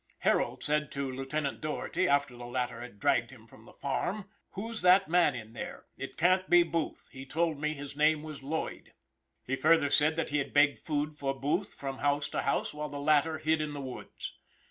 [0.21, 4.25] Harold said to Lieutenant Doherty, after the latter had dragged him from the barn.
[4.53, 5.85] "Who's that man in there?
[5.95, 8.93] It can't be Booth; he told me his name was Loyd."
[9.45, 12.89] He further said that he had begged food for Booth from house to house while
[12.89, 14.33] the latter hid in the woods.